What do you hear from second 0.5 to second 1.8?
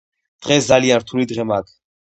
ძალიან რთული დღე მაქ